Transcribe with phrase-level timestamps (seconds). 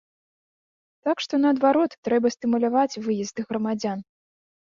[1.07, 3.99] Так што, наадварот, трэба стымуляваць выезд грамадзян.